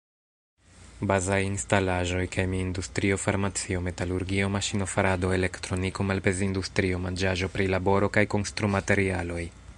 Bazaj 1.09 1.37
instalaĵoj, 1.47 2.21
kemi-industrio, 2.35 3.19
farmacio, 3.25 3.83
metalurgio, 3.89 4.49
maŝino-farado, 4.57 5.33
elektroniko, 5.39 6.09
malpez-industrio, 6.13 7.05
manĝaĵo-prilaboro 7.09 8.11
kaj 8.19 8.29
konstrumaterialoj. 8.37 9.43